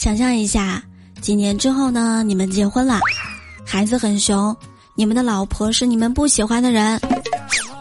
[0.00, 0.82] 想象一下，
[1.20, 2.98] 几年之后呢，你们结婚了，
[3.66, 4.56] 孩子很熊，
[4.94, 6.98] 你们的老婆是你们不喜欢的人，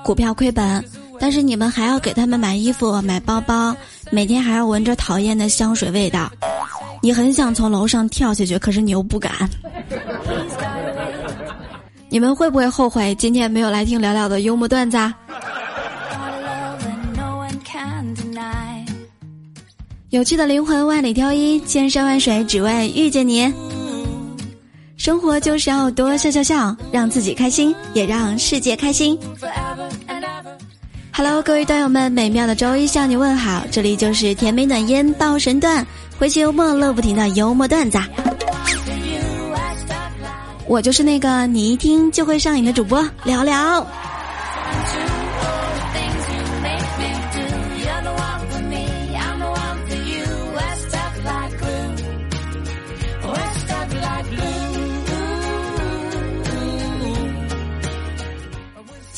[0.04, 0.84] 股票亏本，
[1.18, 3.74] 但是你们还要给他们买衣服、买包包，
[4.12, 6.30] 每天还要闻着讨厌的香水味道。
[7.02, 9.50] 你很想从楼上跳下去，可是你又不敢。
[12.12, 14.98] 你们会不会后悔今天没有来听聊聊的幽默段子？
[14.98, 15.16] 啊？
[20.10, 23.54] 有趣的灵魂万里挑一，千山万水只为遇见你。
[24.98, 29.16] 生活就是要多笑笑笑，让自己开心，也让世界开心。
[31.14, 35.86] Hello，各位段友们，美妙的周一向你问好，这里就是甜美暖烟爆神段，
[36.20, 38.00] 诙谐幽默乐不停的幽默段子。
[40.66, 43.86] 我就是那个你一听就会上瘾的主播聊聊。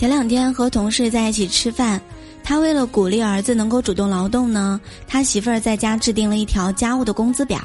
[0.01, 2.01] 前两天和同事在一起吃饭，
[2.43, 7.61] 他为了鼓励儿子能够主动劳动呢，他媳妇儿在家制定了一条家务的工资表，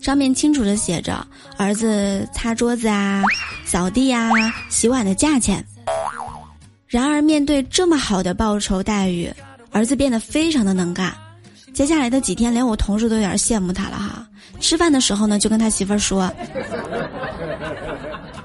[0.00, 1.14] 上面清楚的写着
[1.58, 3.22] 儿子擦桌子啊、
[3.66, 4.30] 扫地啊、
[4.70, 5.62] 洗碗的价钱。
[6.86, 9.30] 然而面对这么好的报酬待遇，
[9.70, 11.14] 儿子变得非常的能干。
[11.74, 14.26] 接下来的几天，连我同事都有点羡慕他了哈。
[14.60, 16.32] 吃饭的时候呢，就跟他媳妇儿说：“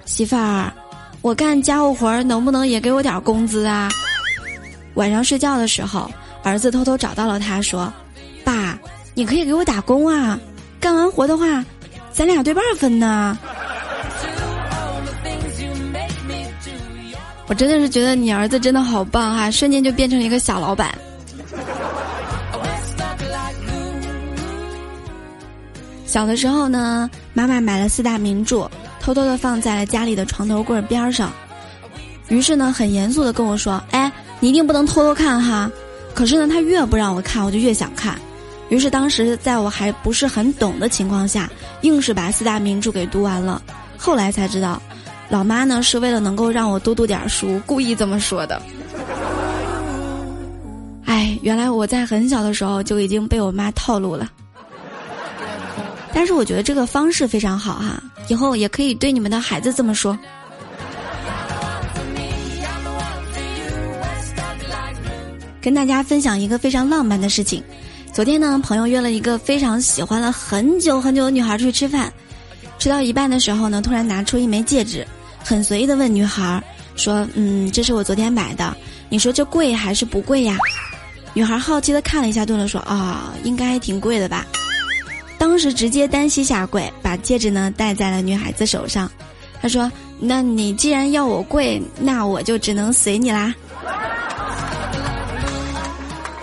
[0.03, 0.69] 媳妇儿。”
[1.21, 3.89] 我干家务活儿，能不能也给我点工资啊？
[4.95, 6.11] 晚上睡觉的时候，
[6.43, 7.93] 儿子偷偷找到了他，说
[8.43, 8.77] ：“爸，
[9.13, 10.39] 你可以给我打工啊！
[10.79, 11.63] 干完活的话，
[12.11, 13.37] 咱俩对半分呢。”
[17.47, 20.97] 我真的是觉得你儿子真的好棒哈，瞬间就变成了一个小老板。
[26.05, 28.69] 小的时候呢，妈妈买了四大名著。
[29.01, 31.33] 偷偷的放在了家里的床头柜边上，
[32.29, 35.69] 于是呢，很严肃的跟我说：“哎，你一定不能偷偷看哈。”
[36.13, 38.15] 可是呢，他越不让我看，我就越想看。
[38.69, 41.49] 于是当时在我还不是很懂的情况下，
[41.81, 43.61] 硬是把四大名著给读完了。
[43.97, 44.81] 后来才知道，
[45.29, 48.61] 老妈呢是为了能够让我多读点书，故意这么说的。
[51.05, 54.29] 哎，原来我在很小的时候就已经被我妈套路了。
[56.13, 58.01] 但是我觉得这个方式非常好哈。
[58.31, 60.17] 以后也可以对你们的孩子这么说。
[65.61, 67.61] 跟大家分享一个非常浪漫的事情。
[68.13, 72.11] 昨天呢，朋友约了一个非常喜欢了很久很久的女孩出去吃饭。
[72.79, 75.05] 吃到一半的时候呢，突然拿出一枚戒指，
[75.43, 76.63] 很随意的问女孩
[76.95, 78.73] 说：“嗯，这是我昨天买的，
[79.09, 80.55] 你说这贵还是不贵呀？”
[81.35, 84.47] 女孩好奇的看了一下，顿了说：“啊，应该挺贵的吧。”
[85.41, 89.11] 当时直接单膝下跪，把戒指呢戴在了女孩子手上。
[89.59, 89.91] 他说
[90.21, 93.51] ：“那你既然要我跪，那我就只能随你啦。”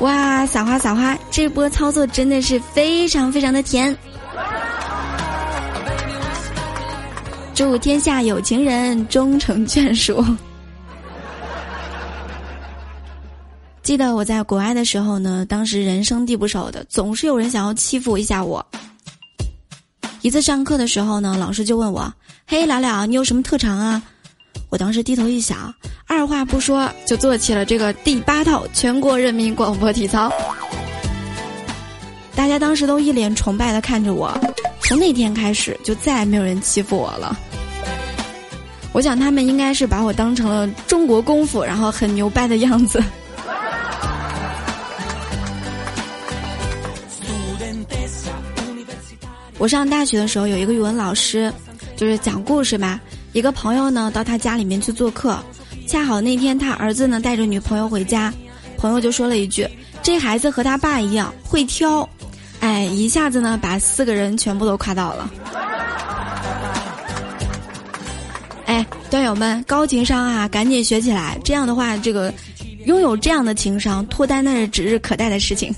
[0.01, 3.97] 哇，撒花撒花，这波操作真的是非常非常的甜。
[7.55, 10.25] 祝天下有情人终成眷属。
[13.81, 18.67] 记得我在国外的时候呢，当时人生地不熟的，总是有人想要欺负一下我。
[20.21, 22.13] 一次上课的时候呢，老师就问我
[22.47, 24.03] ：“嘿，聊聊，你有什么特长啊？”
[24.69, 25.73] 我当时低头一想，
[26.07, 30.31] 二话不说就做起了这个第八套全国人民广播体操。
[32.35, 34.37] 大家当时都一脸崇拜的看着我，
[34.81, 37.37] 从那天开始就再也没有人欺负我了。
[38.93, 43.03] 我想他们应该是把我当成了中国功夫，然后很牛掰的样子。
[49.59, 51.53] 我上大学的时候有一个语文老师，
[51.97, 53.01] 就是讲故事嘛。
[53.33, 55.39] 一个朋友呢到他家里面去做客，
[55.87, 58.33] 恰好那天他儿子呢带着女朋友回家，
[58.77, 59.69] 朋友就说了一句
[60.03, 62.09] ：“这孩子和他爸一样会挑。”
[62.61, 65.31] 哎，一下子呢把四个人全部都夸到了。
[68.67, 71.39] 哎，段友们，高情商啊，赶紧学起来！
[71.45, 72.33] 这样的话，这个
[72.87, 75.75] 拥有这样的情商，脱单那是指日可待的事情。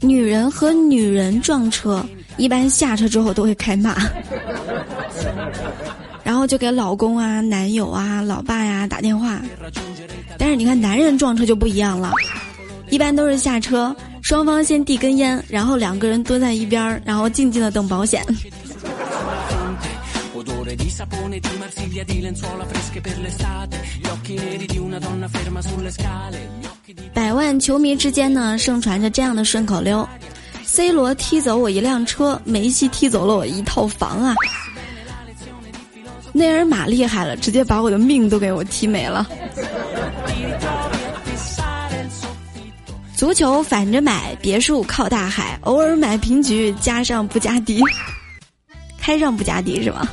[0.00, 2.04] 女人和女人撞车，
[2.36, 3.96] 一般下车之后都会开骂，
[6.24, 9.40] 然后就给老公啊、男友啊、老爸呀打电话。
[10.38, 12.12] 但是你看，男人撞车就不一样了，
[12.88, 18.24] 一般都是下车，双方先递根烟，然后两个人蹲在一边，然后静静的等保险。
[27.14, 30.08] 百万球迷之间呢，盛传着这样的顺口溜
[30.64, 34.34] ：C 罗踢走我一辆车，梅西踢走了我一套房啊！
[36.32, 39.28] 内尔马厉害了，直接把我的命都给我踢没了。
[43.16, 47.82] 足球反着买，别墅靠大海，偶尔买平局，加上布加迪，
[49.00, 50.06] 开上布加迪是吗？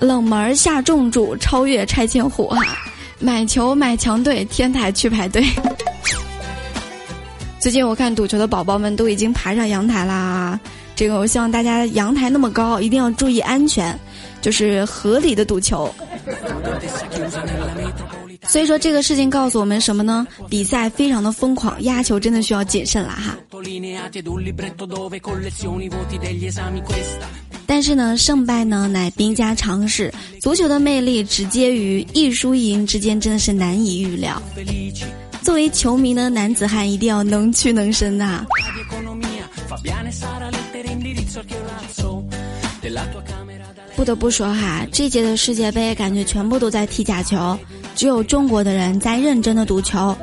[0.00, 2.62] 冷门下重注，超越拆迁户哈！
[3.18, 5.42] 买球买强队，天台去排队。
[7.58, 10.60] 最近我看赌球的宝宝们都已经爬上阳台啦，
[10.94, 13.98] 这个我希望大家阳台那么高，一定要注意安全，
[14.42, 15.92] 就是合理的赌球。
[18.46, 20.26] 所以说这个事情告诉我们什么呢？
[20.50, 23.34] 比赛非常的疯狂，压球真的需要谨慎了哈。
[27.66, 34.40] 但是呢，胜败呢乃兵家常事，足球的魅力直接于一输一赢之间，真的是难以预料。
[35.42, 38.44] 作为球迷的男子汉，一定要能屈能伸呐。
[43.96, 47.58] 不得不说哈，这届的世界杯感觉全部都在踢假球。
[47.94, 50.16] 只有中国的人在认真的赌球。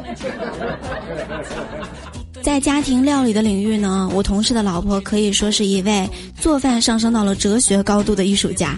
[2.41, 6.09] 在家庭料理的领域呢，我同事的老婆可以说是一位
[6.39, 8.77] 做饭上升到了哲学高度的艺术家，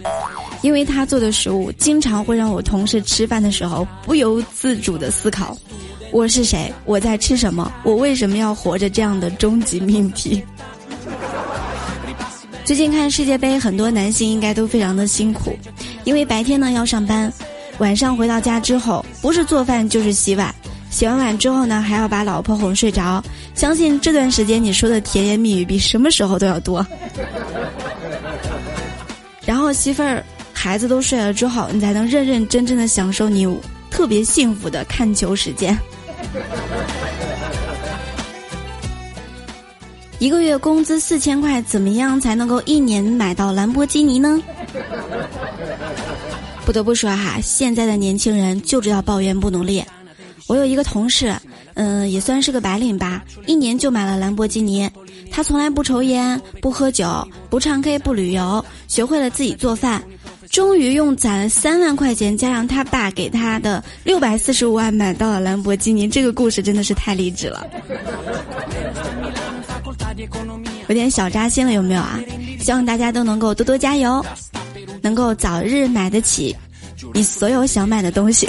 [0.61, 5.57] 因为她做的食物经常会让我同事吃饭的时候不由自主的思考：
[6.11, 6.71] 我是谁？
[6.85, 7.71] 我在吃什么？
[7.83, 8.89] 我为什么要活着？
[8.89, 10.43] 这样的终极命题。
[12.65, 15.57] 最近看世界杯，很多男性应该都非常的辛苦，
[16.03, 17.31] 因为白天呢要上班。
[17.79, 20.53] 晚上回到家之后，不是做饭就是洗碗，
[20.93, 23.21] 洗完碗之后呢，还要把老婆哄睡着。
[23.55, 26.85] 相信这段时间你说的甜言蜜语比什么时候都要多。
[29.43, 30.23] 然后媳妇儿、
[30.53, 33.47] 孩子都睡了之后，你才能认认真真的享受你
[33.89, 35.75] 特别幸福的看球时间。
[40.19, 44.39] 一个月工资四千块，怎么样才能够一年买到兰博基尼呢？
[46.65, 49.83] 不得不说哈，现在的年轻人就知道抱怨不努力。
[50.47, 51.33] 我有一个同事，
[51.75, 54.89] 嗯，也算是个白领吧，一年就买了兰博基尼。
[55.31, 60.03] 他从来不抽烟，不喝酒，不唱 K，不旅游，学会了自己做饭，
[60.49, 66.07] 终于用攒了三万块钱，加上他爸给他的六百四十五万，买到了兰博基尼。
[66.07, 67.65] 这个故事真的是太励志了，
[70.87, 72.19] 有点小扎心了，有没有啊？
[72.59, 74.23] 希望大家都能够多多加油。
[75.01, 76.55] 能够早日买得起
[77.13, 78.47] 你所有想买的东西。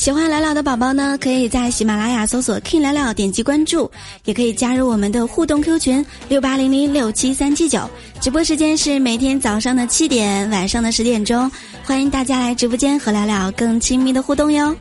[0.00, 3.90] 喜欢聊聊的宝宝呢，可以在喜马拉雅搜索 “king 聊聊”，点击关注，
[4.24, 7.82] 也可以加入我们的互动 Q 群六八零零六七三七九。
[8.18, 11.52] 直播时间是每天早上的七点，晚上的十点钟，
[11.84, 14.74] 欢迎大家来直播间和聊聊更亲密的互动哟。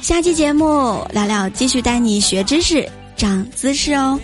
[0.00, 4.16] 下期节目聊聊，继续带你学知识、长姿势哦。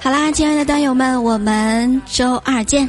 [0.00, 2.88] 好啦，亲爱的段友们，我们周二见。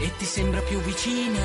[0.00, 1.40] e ti sembra più vicina